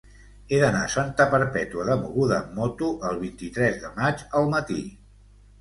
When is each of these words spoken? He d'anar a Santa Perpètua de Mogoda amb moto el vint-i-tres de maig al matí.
He 0.53 0.61
d'anar 0.61 0.79
a 0.85 0.89
Santa 0.93 1.27
Perpètua 1.33 1.85
de 1.89 1.97
Mogoda 2.05 2.39
amb 2.39 2.57
moto 2.61 2.91
el 3.11 3.21
vint-i-tres 3.27 3.81
de 3.85 3.93
maig 4.01 4.25
al 4.41 4.51
matí. 4.57 4.83